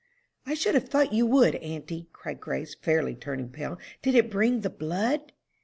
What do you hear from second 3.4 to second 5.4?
pale. "Did it bring the blood?"